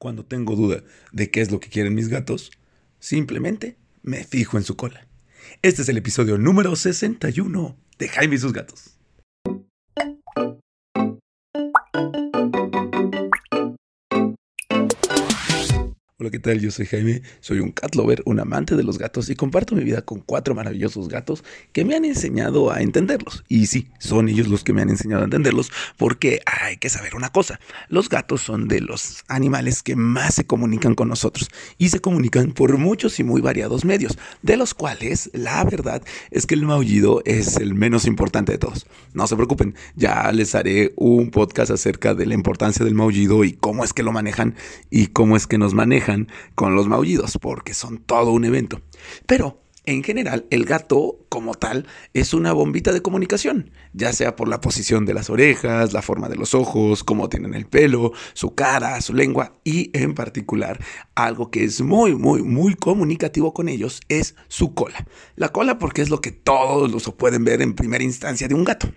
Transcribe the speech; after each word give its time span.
Cuando 0.00 0.24
tengo 0.24 0.56
duda 0.56 0.82
de 1.12 1.30
qué 1.30 1.42
es 1.42 1.50
lo 1.50 1.60
que 1.60 1.68
quieren 1.68 1.94
mis 1.94 2.08
gatos, 2.08 2.52
simplemente 3.00 3.76
me 4.02 4.24
fijo 4.24 4.56
en 4.56 4.64
su 4.64 4.74
cola. 4.74 5.06
Este 5.60 5.82
es 5.82 5.90
el 5.90 5.98
episodio 5.98 6.38
número 6.38 6.74
61 6.74 7.76
de 7.98 8.08
Jaime 8.08 8.36
y 8.36 8.38
sus 8.38 8.54
gatos. 8.54 8.96
Hola, 16.20 16.28
¿qué 16.28 16.38
tal? 16.38 16.60
Yo 16.60 16.70
soy 16.70 16.84
Jaime, 16.84 17.22
soy 17.40 17.60
un 17.60 17.72
cat 17.72 17.94
lover, 17.94 18.22
un 18.26 18.40
amante 18.40 18.76
de 18.76 18.82
los 18.82 18.98
gatos 18.98 19.30
y 19.30 19.36
comparto 19.36 19.74
mi 19.74 19.84
vida 19.84 20.02
con 20.02 20.20
cuatro 20.20 20.54
maravillosos 20.54 21.08
gatos 21.08 21.42
que 21.72 21.82
me 21.86 21.96
han 21.96 22.04
enseñado 22.04 22.70
a 22.70 22.82
entenderlos. 22.82 23.42
Y 23.48 23.68
sí, 23.68 23.88
son 23.98 24.28
ellos 24.28 24.46
los 24.46 24.62
que 24.62 24.74
me 24.74 24.82
han 24.82 24.90
enseñado 24.90 25.22
a 25.22 25.24
entenderlos 25.24 25.72
porque 25.96 26.42
hay 26.44 26.76
que 26.76 26.90
saber 26.90 27.14
una 27.14 27.30
cosa, 27.30 27.58
los 27.88 28.10
gatos 28.10 28.42
son 28.42 28.68
de 28.68 28.82
los 28.82 29.24
animales 29.28 29.82
que 29.82 29.96
más 29.96 30.34
se 30.34 30.44
comunican 30.44 30.94
con 30.94 31.08
nosotros 31.08 31.48
y 31.78 31.88
se 31.88 32.00
comunican 32.00 32.52
por 32.52 32.76
muchos 32.76 33.18
y 33.18 33.24
muy 33.24 33.40
variados 33.40 33.86
medios, 33.86 34.18
de 34.42 34.58
los 34.58 34.74
cuales 34.74 35.30
la 35.32 35.64
verdad 35.64 36.02
es 36.30 36.44
que 36.44 36.54
el 36.54 36.66
maullido 36.66 37.22
es 37.24 37.56
el 37.56 37.72
menos 37.72 38.04
importante 38.04 38.52
de 38.52 38.58
todos. 38.58 38.86
No 39.14 39.26
se 39.26 39.36
preocupen, 39.36 39.74
ya 39.96 40.30
les 40.32 40.54
haré 40.54 40.92
un 40.96 41.30
podcast 41.30 41.70
acerca 41.70 42.12
de 42.12 42.26
la 42.26 42.34
importancia 42.34 42.84
del 42.84 42.94
maullido 42.94 43.42
y 43.42 43.54
cómo 43.54 43.84
es 43.84 43.94
que 43.94 44.02
lo 44.02 44.12
manejan 44.12 44.54
y 44.90 45.06
cómo 45.06 45.34
es 45.34 45.46
que 45.46 45.56
nos 45.56 45.72
manejan 45.72 46.09
con 46.54 46.74
los 46.74 46.88
maullidos, 46.88 47.38
porque 47.40 47.74
son 47.74 47.98
todo 47.98 48.32
un 48.32 48.44
evento. 48.44 48.82
Pero 49.26 49.60
en 49.86 50.04
general, 50.04 50.46
el 50.50 50.66
gato 50.66 51.24
como 51.30 51.54
tal 51.54 51.86
es 52.12 52.34
una 52.34 52.52
bombita 52.52 52.92
de 52.92 53.00
comunicación, 53.00 53.70
ya 53.94 54.12
sea 54.12 54.36
por 54.36 54.46
la 54.46 54.60
posición 54.60 55.06
de 55.06 55.14
las 55.14 55.30
orejas, 55.30 55.92
la 55.94 56.02
forma 56.02 56.28
de 56.28 56.36
los 56.36 56.54
ojos, 56.54 57.02
cómo 57.02 57.28
tienen 57.28 57.54
el 57.54 57.66
pelo, 57.66 58.12
su 58.34 58.54
cara, 58.54 59.00
su 59.00 59.14
lengua 59.14 59.54
y 59.64 59.90
en 59.98 60.14
particular 60.14 60.78
algo 61.14 61.50
que 61.50 61.64
es 61.64 61.80
muy, 61.80 62.14
muy, 62.14 62.42
muy 62.42 62.74
comunicativo 62.74 63.54
con 63.54 63.68
ellos 63.68 64.00
es 64.08 64.36
su 64.48 64.74
cola. 64.74 65.06
La 65.36 65.48
cola 65.48 65.78
porque 65.78 66.02
es 66.02 66.10
lo 66.10 66.20
que 66.20 66.30
todos 66.30 66.92
los 66.92 67.10
pueden 67.14 67.44
ver 67.44 67.62
en 67.62 67.74
primera 67.74 68.04
instancia 68.04 68.48
de 68.48 68.54
un 68.54 68.64
gato. 68.64 68.92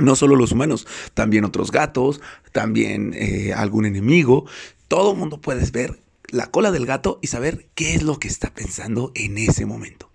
No 0.00 0.16
solo 0.16 0.34
los 0.34 0.52
humanos, 0.52 0.86
también 1.14 1.44
otros 1.44 1.70
gatos, 1.70 2.20
también 2.52 3.14
eh, 3.14 3.52
algún 3.54 3.86
enemigo. 3.86 4.44
Todo 4.88 5.14
mundo 5.14 5.40
puedes 5.40 5.72
ver 5.72 5.99
la 6.30 6.50
cola 6.50 6.70
del 6.70 6.86
gato 6.86 7.18
y 7.22 7.26
saber 7.26 7.68
qué 7.74 7.94
es 7.94 8.02
lo 8.02 8.18
que 8.18 8.28
está 8.28 8.52
pensando 8.52 9.12
en 9.14 9.38
ese 9.38 9.66
momento. 9.66 10.10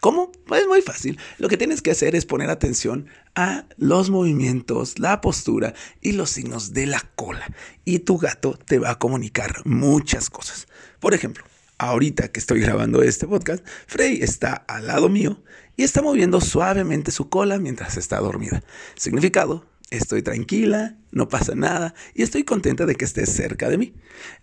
¿Cómo? 0.00 0.32
Pues 0.46 0.66
muy 0.66 0.80
fácil. 0.80 1.18
Lo 1.38 1.48
que 1.48 1.58
tienes 1.58 1.82
que 1.82 1.90
hacer 1.90 2.14
es 2.14 2.24
poner 2.24 2.48
atención 2.48 3.06
a 3.34 3.66
los 3.76 4.08
movimientos, 4.08 4.98
la 4.98 5.20
postura 5.20 5.74
y 6.00 6.12
los 6.12 6.30
signos 6.30 6.72
de 6.72 6.86
la 6.86 7.00
cola. 7.16 7.46
Y 7.84 7.98
tu 8.00 8.16
gato 8.16 8.58
te 8.64 8.78
va 8.78 8.92
a 8.92 8.98
comunicar 8.98 9.60
muchas 9.66 10.30
cosas. 10.30 10.68
Por 11.00 11.12
ejemplo, 11.12 11.44
ahorita 11.76 12.28
que 12.28 12.40
estoy 12.40 12.60
grabando 12.60 13.02
este 13.02 13.26
podcast, 13.26 13.66
Frey 13.86 14.22
está 14.22 14.54
al 14.54 14.86
lado 14.86 15.10
mío 15.10 15.42
y 15.76 15.82
está 15.82 16.00
moviendo 16.00 16.40
suavemente 16.40 17.10
su 17.10 17.28
cola 17.28 17.58
mientras 17.58 17.98
está 17.98 18.20
dormida. 18.20 18.62
Significado, 18.96 19.66
estoy 19.90 20.22
tranquila, 20.22 20.96
no 21.10 21.28
pasa 21.28 21.54
nada 21.54 21.94
y 22.14 22.22
estoy 22.22 22.44
contenta 22.44 22.86
de 22.86 22.94
que 22.94 23.04
estés 23.04 23.30
cerca 23.30 23.68
de 23.68 23.78
mí. 23.78 23.94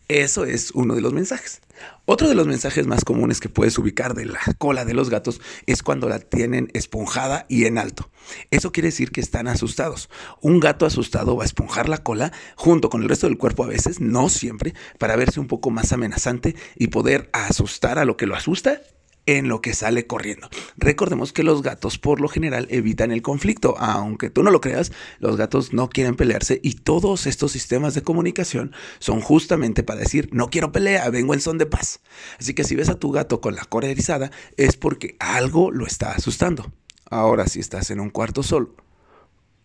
Eso 0.07 0.45
es 0.45 0.71
uno 0.71 0.95
de 0.95 1.01
los 1.01 1.13
mensajes. 1.13 1.61
Otro 2.05 2.27
de 2.27 2.35
los 2.35 2.47
mensajes 2.47 2.87
más 2.87 3.03
comunes 3.05 3.39
que 3.39 3.49
puedes 3.49 3.77
ubicar 3.77 4.13
de 4.13 4.25
la 4.25 4.39
cola 4.57 4.85
de 4.85 4.93
los 4.93 5.09
gatos 5.09 5.41
es 5.65 5.83
cuando 5.83 6.09
la 6.09 6.19
tienen 6.19 6.69
esponjada 6.73 7.45
y 7.49 7.65
en 7.65 7.77
alto. 7.77 8.09
Eso 8.51 8.71
quiere 8.71 8.89
decir 8.89 9.11
que 9.11 9.21
están 9.21 9.47
asustados. 9.47 10.09
Un 10.41 10.59
gato 10.59 10.85
asustado 10.85 11.35
va 11.35 11.43
a 11.43 11.45
esponjar 11.45 11.87
la 11.87 11.99
cola 11.99 12.31
junto 12.55 12.89
con 12.89 13.03
el 13.03 13.09
resto 13.09 13.27
del 13.27 13.37
cuerpo 13.37 13.63
a 13.63 13.67
veces, 13.67 14.01
no 14.01 14.29
siempre, 14.29 14.73
para 14.97 15.15
verse 15.15 15.39
un 15.39 15.47
poco 15.47 15.69
más 15.69 15.93
amenazante 15.93 16.55
y 16.75 16.87
poder 16.87 17.29
asustar 17.33 17.99
a 17.99 18.05
lo 18.05 18.17
que 18.17 18.27
lo 18.27 18.35
asusta 18.35 18.81
en 19.27 19.47
lo 19.47 19.61
que 19.61 19.73
sale 19.73 20.07
corriendo. 20.07 20.49
Recordemos 20.77 21.31
que 21.33 21.43
los 21.43 21.61
gatos 21.61 21.99
por 21.99 22.19
lo 22.19 22.29
general 22.29 22.67
evitan 22.71 23.11
el 23.11 23.21
conflicto, 23.21 23.75
aunque 23.77 24.31
tú 24.31 24.41
no 24.41 24.49
lo 24.49 24.61
creas, 24.61 24.91
los 25.19 25.37
gatos 25.37 25.73
no 25.73 25.89
quieren 25.89 26.15
pelearse 26.15 26.59
y 26.63 26.73
todos 26.73 27.27
estos 27.27 27.51
sistemas 27.51 27.93
de 27.93 28.01
comunicación 28.01 28.73
son 28.99 29.21
justamente 29.21 29.83
para 29.83 29.99
decir, 29.99 30.29
no 30.31 30.49
quiero 30.49 30.71
pelea, 30.71 31.09
vengo 31.09 31.33
en 31.33 31.41
son 31.41 31.59
de 31.59 31.65
paz. 31.65 31.99
Así 32.39 32.53
que 32.55 32.63
si 32.63 32.75
ves 32.75 32.89
a 32.89 32.95
tu 32.95 33.11
gato 33.11 33.41
con 33.41 33.53
la 33.53 33.65
cola 33.65 33.87
erizada 33.87 34.31
es 34.55 34.77
porque 34.77 35.15
algo 35.19 35.69
lo 35.71 35.85
está 35.85 36.13
asustando. 36.13 36.71
Ahora, 37.09 37.47
si 37.47 37.59
estás 37.59 37.91
en 37.91 37.99
un 37.99 38.09
cuarto 38.09 38.43
solo 38.43 38.75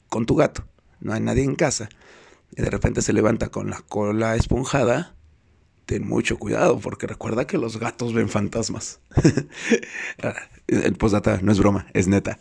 con 0.08 0.26
tu 0.26 0.36
gato, 0.36 0.64
no 1.00 1.12
hay 1.12 1.20
nadie 1.20 1.42
en 1.44 1.54
casa, 1.54 1.88
y 2.54 2.62
de 2.62 2.70
repente 2.70 3.02
se 3.02 3.12
levanta 3.12 3.48
con 3.48 3.70
la 3.70 3.80
cola 3.80 4.36
esponjada, 4.36 5.14
ten 5.87 6.06
mucho 6.06 6.38
cuidado 6.38 6.78
porque 6.78 7.06
recuerda 7.06 7.47
que 7.47 7.59
los 7.59 7.78
gatos 7.78 8.12
ven 8.15 8.28
fantasmas. 8.28 9.00
El 10.69 10.94
postdata 10.94 11.41
no 11.43 11.53
es 11.53 11.59
broma, 11.59 11.87
es 11.93 12.09
neta. 12.09 12.38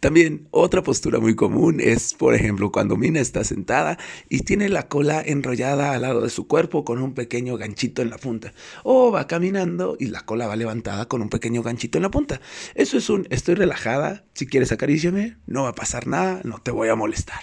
También 0.00 0.48
otra 0.50 0.82
postura 0.82 1.18
muy 1.18 1.34
común 1.34 1.80
es, 1.80 2.14
por 2.14 2.34
ejemplo, 2.34 2.70
cuando 2.70 2.96
Mina 2.96 3.20
está 3.20 3.44
sentada 3.44 3.98
y 4.28 4.40
tiene 4.40 4.68
la 4.68 4.88
cola 4.88 5.22
enrollada 5.24 5.92
al 5.92 6.02
lado 6.02 6.20
de 6.20 6.30
su 6.30 6.46
cuerpo 6.46 6.84
con 6.84 7.00
un 7.02 7.14
pequeño 7.14 7.56
ganchito 7.56 8.02
en 8.02 8.10
la 8.10 8.18
punta. 8.18 8.52
O 8.84 9.10
va 9.10 9.26
caminando 9.26 9.96
y 9.98 10.06
la 10.06 10.24
cola 10.26 10.46
va 10.46 10.56
levantada 10.56 11.06
con 11.06 11.22
un 11.22 11.30
pequeño 11.30 11.62
ganchito 11.62 11.98
en 11.98 12.02
la 12.02 12.10
punta. 12.10 12.40
Eso 12.74 12.98
es 12.98 13.08
un 13.08 13.26
estoy 13.30 13.54
relajada, 13.54 14.24
si 14.34 14.46
quieres 14.46 14.72
acaríciame, 14.72 15.38
no 15.46 15.62
va 15.64 15.70
a 15.70 15.74
pasar 15.74 16.06
nada, 16.06 16.40
no 16.44 16.58
te 16.58 16.70
voy 16.70 16.88
a 16.88 16.94
molestar. 16.94 17.40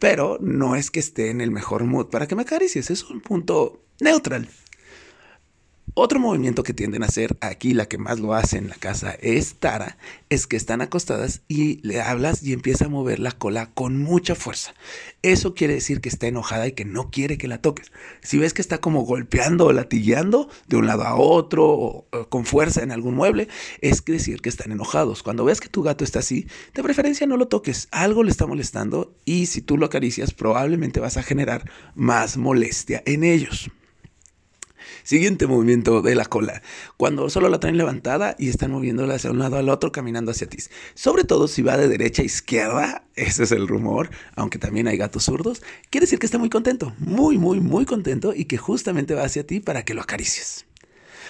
Pero 0.00 0.38
no 0.40 0.76
es 0.76 0.90
que 0.90 1.00
esté 1.00 1.30
en 1.30 1.40
el 1.40 1.50
mejor 1.50 1.84
mood 1.84 2.10
para 2.10 2.26
que 2.26 2.34
me 2.34 2.42
acaricies, 2.42 2.90
es 2.90 3.04
un 3.04 3.20
punto 3.20 3.83
neutral. 4.00 4.48
Otro 5.96 6.18
movimiento 6.18 6.64
que 6.64 6.74
tienden 6.74 7.04
a 7.04 7.06
hacer, 7.06 7.36
aquí 7.40 7.72
la 7.72 7.86
que 7.86 7.98
más 7.98 8.18
lo 8.18 8.34
hace 8.34 8.58
en 8.58 8.68
la 8.68 8.74
casa 8.74 9.12
es 9.20 9.54
Tara, 9.60 9.96
es 10.28 10.48
que 10.48 10.56
están 10.56 10.80
acostadas 10.80 11.42
y 11.46 11.76
le 11.86 12.00
hablas 12.00 12.42
y 12.42 12.52
empieza 12.52 12.86
a 12.86 12.88
mover 12.88 13.20
la 13.20 13.30
cola 13.30 13.70
con 13.74 13.98
mucha 14.02 14.34
fuerza. 14.34 14.74
Eso 15.22 15.54
quiere 15.54 15.74
decir 15.74 16.00
que 16.00 16.08
está 16.08 16.26
enojada 16.26 16.66
y 16.66 16.72
que 16.72 16.84
no 16.84 17.12
quiere 17.12 17.38
que 17.38 17.46
la 17.46 17.58
toques. 17.58 17.92
Si 18.22 18.38
ves 18.38 18.52
que 18.52 18.60
está 18.60 18.78
como 18.78 19.02
golpeando 19.02 19.66
o 19.66 19.72
latillando 19.72 20.48
de 20.66 20.78
un 20.78 20.88
lado 20.88 21.04
a 21.04 21.14
otro 21.14 21.64
o, 21.64 22.08
con 22.28 22.44
fuerza 22.44 22.82
en 22.82 22.90
algún 22.90 23.14
mueble, 23.14 23.46
es 23.80 24.04
decir 24.04 24.40
que 24.40 24.48
están 24.48 24.72
enojados. 24.72 25.22
Cuando 25.22 25.44
ves 25.44 25.60
que 25.60 25.68
tu 25.68 25.84
gato 25.84 26.02
está 26.02 26.18
así, 26.18 26.48
de 26.74 26.82
preferencia 26.82 27.28
no 27.28 27.36
lo 27.36 27.46
toques. 27.46 27.86
Algo 27.92 28.24
le 28.24 28.32
está 28.32 28.48
molestando 28.48 29.14
y 29.24 29.46
si 29.46 29.62
tú 29.62 29.78
lo 29.78 29.86
acaricias 29.86 30.34
probablemente 30.34 30.98
vas 30.98 31.18
a 31.18 31.22
generar 31.22 31.70
más 31.94 32.36
molestia 32.36 33.00
en 33.06 33.22
ellos. 33.22 33.70
Siguiente 35.02 35.46
movimiento 35.46 36.02
de 36.02 36.14
la 36.14 36.24
cola. 36.24 36.62
Cuando 36.96 37.28
solo 37.30 37.48
la 37.48 37.60
traen 37.60 37.76
levantada 37.76 38.36
y 38.38 38.48
están 38.48 38.70
moviéndola 38.70 39.14
hacia 39.14 39.30
un 39.30 39.38
lado 39.38 39.56
al 39.56 39.68
otro, 39.68 39.92
caminando 39.92 40.30
hacia 40.30 40.48
ti. 40.48 40.58
Sobre 40.94 41.24
todo 41.24 41.48
si 41.48 41.62
va 41.62 41.76
de 41.76 41.88
derecha 41.88 42.22
a 42.22 42.24
izquierda, 42.24 43.04
ese 43.14 43.44
es 43.44 43.52
el 43.52 43.68
rumor, 43.68 44.10
aunque 44.34 44.58
también 44.58 44.88
hay 44.88 44.96
gatos 44.96 45.24
zurdos, 45.24 45.62
quiere 45.90 46.06
decir 46.06 46.18
que 46.18 46.26
está 46.26 46.38
muy 46.38 46.50
contento, 46.50 46.94
muy, 46.98 47.38
muy, 47.38 47.60
muy 47.60 47.84
contento 47.84 48.34
y 48.34 48.46
que 48.46 48.58
justamente 48.58 49.14
va 49.14 49.24
hacia 49.24 49.46
ti 49.46 49.60
para 49.60 49.84
que 49.84 49.94
lo 49.94 50.02
acaricies. 50.02 50.66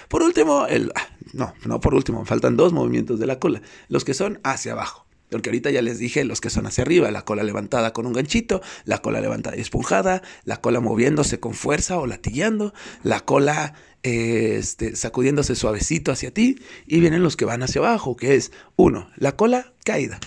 Por 0.07 0.21
último, 0.23 0.67
el... 0.67 0.91
Ah, 0.95 1.07
no, 1.33 1.53
no 1.65 1.79
por 1.79 1.95
último, 1.95 2.25
faltan 2.25 2.55
dos 2.55 2.73
movimientos 2.73 3.19
de 3.19 3.25
la 3.25 3.39
cola, 3.39 3.61
los 3.89 4.05
que 4.05 4.13
son 4.13 4.39
hacia 4.43 4.73
abajo. 4.73 5.04
Porque 5.35 5.49
ahorita 5.49 5.69
ya 5.69 5.81
les 5.81 5.99
dije 5.99 6.23
los 6.23 6.39
que 6.39 6.49
son 6.49 6.65
hacia 6.65 6.83
arriba, 6.83 7.11
la 7.11 7.25
cola 7.25 7.43
levantada 7.43 7.91
con 7.91 8.05
un 8.05 8.13
ganchito, 8.13 8.61
la 8.85 8.99
cola 8.99 9.19
levantada 9.19 9.57
y 9.57 9.59
esponjada, 9.59 10.21
la 10.45 10.61
cola 10.61 10.79
moviéndose 10.79 11.41
con 11.41 11.53
fuerza 11.53 11.99
o 11.99 12.07
latillando, 12.07 12.73
la 13.03 13.19
cola 13.19 13.73
este, 14.01 14.95
sacudiéndose 14.95 15.57
suavecito 15.57 16.13
hacia 16.13 16.33
ti, 16.33 16.61
y 16.87 17.01
vienen 17.01 17.21
los 17.21 17.35
que 17.35 17.43
van 17.43 17.63
hacia 17.63 17.81
abajo, 17.81 18.15
que 18.15 18.35
es 18.35 18.53
uno, 18.77 19.09
la 19.17 19.35
cola 19.35 19.73
caída. 19.83 20.21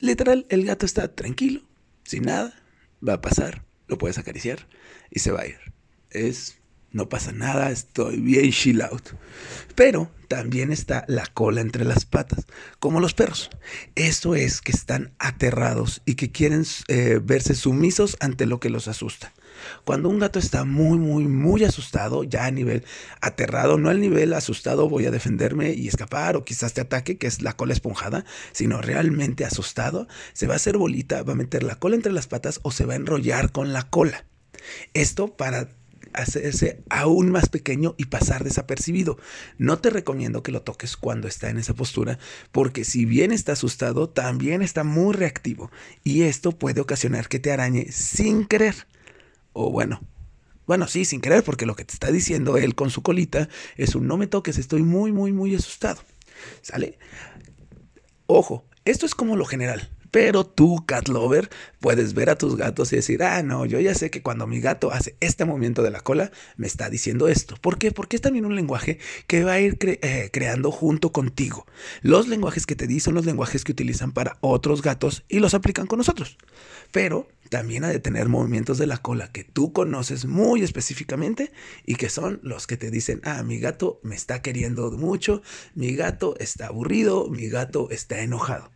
Literal, 0.00 0.46
el 0.48 0.64
gato 0.64 0.86
está 0.86 1.14
tranquilo, 1.14 1.60
sin 2.04 2.22
nada, 2.22 2.54
va 3.06 3.12
a 3.12 3.20
pasar, 3.20 3.66
lo 3.86 3.98
puedes 3.98 4.16
acariciar 4.16 4.66
y 5.10 5.18
se 5.18 5.30
va 5.30 5.42
a 5.42 5.46
ir. 5.46 5.58
Es 6.08 6.57
no 6.92 7.08
pasa 7.08 7.32
nada, 7.32 7.70
estoy 7.70 8.18
bien 8.18 8.50
chill 8.50 8.82
out. 8.82 9.10
Pero 9.74 10.10
también 10.28 10.72
está 10.72 11.04
la 11.08 11.26
cola 11.26 11.60
entre 11.60 11.84
las 11.84 12.04
patas, 12.04 12.46
como 12.78 13.00
los 13.00 13.14
perros. 13.14 13.50
Eso 13.94 14.34
es 14.34 14.60
que 14.60 14.72
están 14.72 15.12
aterrados 15.18 16.02
y 16.04 16.14
que 16.14 16.30
quieren 16.30 16.64
eh, 16.88 17.20
verse 17.22 17.54
sumisos 17.54 18.16
ante 18.20 18.46
lo 18.46 18.60
que 18.60 18.70
los 18.70 18.88
asusta. 18.88 19.32
Cuando 19.84 20.08
un 20.08 20.18
gato 20.18 20.38
está 20.38 20.64
muy, 20.64 20.98
muy, 20.98 21.26
muy 21.26 21.64
asustado, 21.64 22.24
ya 22.24 22.44
a 22.44 22.50
nivel 22.50 22.84
aterrado, 23.20 23.76
no 23.76 23.90
al 23.90 24.00
nivel 24.00 24.32
asustado 24.34 24.88
voy 24.88 25.06
a 25.06 25.10
defenderme 25.10 25.72
y 25.72 25.88
escapar 25.88 26.36
o 26.36 26.44
quizás 26.44 26.74
te 26.74 26.80
ataque, 26.80 27.18
que 27.18 27.26
es 27.26 27.42
la 27.42 27.54
cola 27.54 27.72
esponjada, 27.72 28.24
sino 28.52 28.80
realmente 28.80 29.44
asustado, 29.44 30.06
se 30.32 30.46
va 30.46 30.54
a 30.54 30.56
hacer 30.56 30.78
bolita, 30.78 31.22
va 31.22 31.32
a 31.32 31.36
meter 31.36 31.62
la 31.62 31.76
cola 31.76 31.96
entre 31.96 32.12
las 32.12 32.28
patas 32.28 32.60
o 32.62 32.70
se 32.70 32.84
va 32.84 32.92
a 32.94 32.96
enrollar 32.96 33.50
con 33.52 33.72
la 33.72 33.84
cola. 33.84 34.24
Esto 34.94 35.36
para 35.36 35.68
hacerse 36.12 36.82
aún 36.90 37.30
más 37.30 37.48
pequeño 37.48 37.94
y 37.98 38.06
pasar 38.06 38.44
desapercibido. 38.44 39.18
No 39.58 39.78
te 39.78 39.90
recomiendo 39.90 40.42
que 40.42 40.52
lo 40.52 40.62
toques 40.62 40.96
cuando 40.96 41.28
está 41.28 41.50
en 41.50 41.58
esa 41.58 41.74
postura, 41.74 42.18
porque 42.52 42.84
si 42.84 43.04
bien 43.04 43.32
está 43.32 43.52
asustado, 43.52 44.08
también 44.08 44.62
está 44.62 44.84
muy 44.84 45.14
reactivo 45.14 45.70
y 46.04 46.22
esto 46.22 46.52
puede 46.52 46.80
ocasionar 46.80 47.28
que 47.28 47.38
te 47.38 47.52
arañe 47.52 47.90
sin 47.92 48.46
querer. 48.46 48.74
O 49.52 49.70
bueno, 49.70 50.00
Bueno, 50.66 50.86
sí, 50.86 51.06
sin 51.06 51.22
querer, 51.22 51.42
porque 51.44 51.64
lo 51.64 51.74
que 51.74 51.84
te 51.86 51.94
está 51.94 52.12
diciendo 52.12 52.58
él 52.58 52.74
con 52.74 52.90
su 52.90 53.02
colita 53.02 53.48
es 53.76 53.94
un 53.94 54.06
no 54.06 54.18
me 54.18 54.26
toques, 54.26 54.58
estoy 54.58 54.82
muy, 54.82 55.12
muy, 55.12 55.32
muy 55.32 55.54
asustado. 55.54 56.02
¿Sale? 56.60 56.98
Ojo, 58.26 58.66
esto 58.84 59.06
es 59.06 59.14
como 59.14 59.34
lo 59.36 59.46
general. 59.46 59.88
Pero 60.10 60.44
tú, 60.44 60.84
cat 60.86 61.08
lover, 61.08 61.50
puedes 61.80 62.14
ver 62.14 62.30
a 62.30 62.38
tus 62.38 62.56
gatos 62.56 62.92
y 62.92 62.96
decir, 62.96 63.22
ah, 63.22 63.42
no, 63.42 63.66
yo 63.66 63.78
ya 63.80 63.94
sé 63.94 64.10
que 64.10 64.22
cuando 64.22 64.46
mi 64.46 64.60
gato 64.60 64.90
hace 64.90 65.16
este 65.20 65.44
movimiento 65.44 65.82
de 65.82 65.90
la 65.90 66.00
cola, 66.00 66.30
me 66.56 66.66
está 66.66 66.88
diciendo 66.88 67.28
esto. 67.28 67.56
¿Por 67.60 67.78
qué? 67.78 67.92
Porque 67.92 68.16
es 68.16 68.22
también 68.22 68.46
un 68.46 68.56
lenguaje 68.56 68.98
que 69.26 69.44
va 69.44 69.52
a 69.52 69.60
ir 69.60 69.76
eh, 69.80 70.30
creando 70.32 70.70
junto 70.70 71.12
contigo. 71.12 71.66
Los 72.02 72.28
lenguajes 72.28 72.66
que 72.66 72.76
te 72.76 72.86
di 72.86 73.00
son 73.00 73.14
los 73.14 73.26
lenguajes 73.26 73.64
que 73.64 73.72
utilizan 73.72 74.12
para 74.12 74.38
otros 74.40 74.82
gatos 74.82 75.24
y 75.28 75.40
los 75.40 75.54
aplican 75.54 75.86
con 75.86 75.98
nosotros. 75.98 76.38
Pero 76.90 77.28
también 77.50 77.84
ha 77.84 77.88
de 77.88 78.00
tener 78.00 78.28
movimientos 78.28 78.78
de 78.78 78.86
la 78.86 78.98
cola 78.98 79.30
que 79.32 79.44
tú 79.44 79.72
conoces 79.72 80.26
muy 80.26 80.62
específicamente 80.62 81.52
y 81.84 81.96
que 81.96 82.08
son 82.08 82.40
los 82.42 82.66
que 82.66 82.76
te 82.76 82.90
dicen, 82.90 83.20
ah, 83.24 83.42
mi 83.42 83.58
gato 83.58 84.00
me 84.02 84.14
está 84.14 84.42
queriendo 84.42 84.90
mucho, 84.92 85.42
mi 85.74 85.94
gato 85.94 86.34
está 86.38 86.66
aburrido, 86.66 87.28
mi 87.28 87.48
gato 87.48 87.90
está 87.90 88.20
enojado 88.20 88.70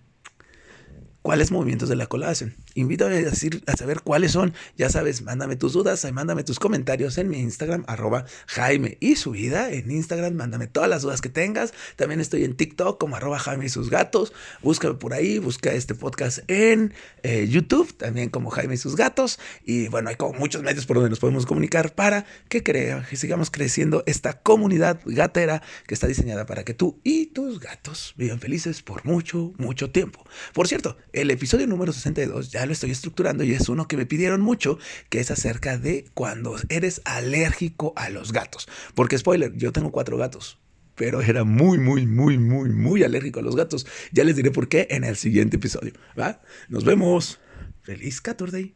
cuáles 1.22 1.50
movimientos 1.50 1.88
de 1.88 1.96
la 1.96 2.06
cola 2.06 2.28
hacen. 2.28 2.54
Invítame 2.74 3.16
a, 3.16 3.22
decir, 3.22 3.62
a 3.66 3.76
saber 3.76 4.00
cuáles 4.00 4.32
son. 4.32 4.54
Ya 4.76 4.88
sabes, 4.88 5.22
mándame 5.22 5.56
tus 5.56 5.72
dudas, 5.72 6.06
mándame 6.12 6.44
tus 6.44 6.58
comentarios 6.58 7.18
en 7.18 7.28
mi 7.28 7.38
Instagram, 7.38 7.84
arroba 7.86 8.24
Jaime 8.46 8.96
y 9.00 9.16
su 9.16 9.32
vida. 9.32 9.70
En 9.70 9.90
Instagram, 9.90 10.34
mándame 10.34 10.66
todas 10.66 10.88
las 10.88 11.02
dudas 11.02 11.20
que 11.20 11.28
tengas. 11.28 11.72
También 11.96 12.20
estoy 12.20 12.44
en 12.44 12.56
TikTok 12.56 12.98
como 12.98 13.16
arroba 13.16 13.38
Jaime 13.38 13.66
y 13.66 13.68
sus 13.68 13.90
gatos. 13.90 14.32
Búscame 14.62 14.94
por 14.94 15.14
ahí, 15.14 15.38
busca 15.38 15.72
este 15.72 15.94
podcast 15.94 16.40
en 16.48 16.94
eh, 17.22 17.46
YouTube, 17.48 17.92
también 17.94 18.30
como 18.30 18.50
Jaime 18.50 18.74
y 18.74 18.78
sus 18.78 18.96
gatos. 18.96 19.38
Y 19.64 19.88
bueno, 19.88 20.10
hay 20.10 20.16
como 20.16 20.38
muchos 20.38 20.62
medios 20.62 20.86
por 20.86 20.96
donde 20.96 21.10
nos 21.10 21.20
podemos 21.20 21.46
comunicar 21.46 21.94
para 21.94 22.24
que, 22.48 22.62
crea, 22.62 23.06
que 23.08 23.16
sigamos 23.16 23.50
creciendo 23.50 24.02
esta 24.06 24.34
comunidad 24.34 25.00
gatera 25.04 25.62
que 25.86 25.94
está 25.94 26.06
diseñada 26.06 26.46
para 26.46 26.64
que 26.64 26.74
tú 26.74 26.98
y 27.04 27.26
tus 27.26 27.60
gatos 27.60 28.14
vivan 28.16 28.40
felices 28.40 28.82
por 28.82 29.04
mucho, 29.04 29.52
mucho 29.58 29.90
tiempo. 29.90 30.24
Por 30.52 30.68
cierto, 30.68 30.96
el 31.12 31.30
episodio 31.30 31.66
número 31.66 31.92
62 31.92 32.50
ya 32.50 32.61
lo 32.66 32.72
estoy 32.72 32.90
estructurando 32.90 33.44
y 33.44 33.52
es 33.52 33.68
uno 33.68 33.88
que 33.88 33.96
me 33.96 34.06
pidieron 34.06 34.40
mucho, 34.40 34.78
que 35.08 35.20
es 35.20 35.30
acerca 35.30 35.78
de 35.78 36.06
cuando 36.14 36.56
eres 36.68 37.02
alérgico 37.04 37.92
a 37.96 38.10
los 38.10 38.32
gatos. 38.32 38.68
Porque, 38.94 39.18
spoiler, 39.18 39.54
yo 39.56 39.72
tengo 39.72 39.92
cuatro 39.92 40.16
gatos, 40.16 40.58
pero 40.94 41.20
era 41.22 41.44
muy, 41.44 41.78
muy, 41.78 42.06
muy, 42.06 42.38
muy, 42.38 42.70
muy 42.70 43.02
alérgico 43.02 43.40
a 43.40 43.42
los 43.42 43.56
gatos. 43.56 43.86
Ya 44.12 44.24
les 44.24 44.36
diré 44.36 44.50
por 44.50 44.68
qué 44.68 44.86
en 44.90 45.04
el 45.04 45.16
siguiente 45.16 45.56
episodio. 45.56 45.92
¿va? 46.18 46.40
Nos 46.68 46.84
vemos. 46.84 47.40
Feliz 47.82 48.20
14. 48.20 48.74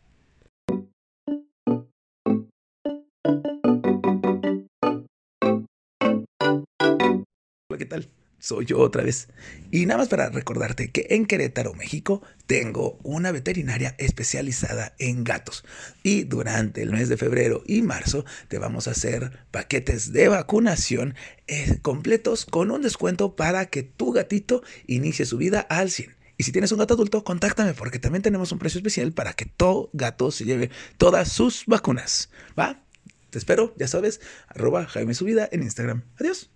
Hola, 7.69 7.79
¿qué 7.79 7.87
tal? 7.87 8.11
Soy 8.39 8.67
yo 8.67 8.79
otra 8.79 9.03
vez. 9.03 9.29
Y 9.71 9.87
nada 9.87 9.99
más 9.99 10.09
para 10.09 10.29
recordarte 10.29 10.91
que 10.91 11.07
en 11.11 11.27
Querétaro, 11.27 11.75
México, 11.75 12.23
tengo 12.47 12.99
una 13.03 13.33
veterinaria 13.33 13.95
especializada 13.99 14.95
en 14.99 15.25
gatos. 15.25 15.65
Y 16.03 16.25
durante 16.25 16.83
el 16.83 16.93
mes 16.93 17.09
de 17.09 17.17
febrero 17.17 17.63
y 17.67 17.83
marzo 17.83 18.25
te 18.49 18.59
vamos 18.59 18.89
a 18.89 18.93
hacer 18.93 19.45
paquetes 19.51 20.13
de 20.13 20.29
vacunación 20.29 21.15
eh, 21.47 21.79
completos 21.83 22.47
con 22.47 22.71
un 22.71 22.83
descuento 22.83 23.37
para 23.37 23.67
que 23.67 23.83
tu 23.83 24.13
gatito 24.13 24.63
inicie 24.87 25.27
su 25.27 25.39
vida 25.39 25.61
al 25.61 25.91
100. 25.91 26.15
Y 26.39 26.45
si 26.45 26.53
tienes 26.53 26.71
un 26.73 26.79
gato 26.79 26.95
adulto, 26.95 27.25
contáctame 27.25 27.75
porque 27.75 27.99
también 27.99 28.23
tenemos 28.23 28.53
un 28.53 28.59
precio 28.59 28.79
especial 28.79 29.13
para 29.13 29.33
que 29.33 29.47
todo 29.47 29.91
gato 29.93 30.31
se 30.31 30.45
lleve 30.45 30.71
todas 30.99 31.33
sus 31.33 31.65
vacunas. 31.67 32.31
¿Va? 32.59 32.83
Te 33.31 33.39
espero, 33.39 33.75
ya 33.77 33.89
sabes, 33.89 34.21
arroba 34.49 34.87
Jaime 34.87 35.15
Subida 35.15 35.49
en 35.51 35.63
Instagram. 35.63 36.03
Adiós. 36.21 36.51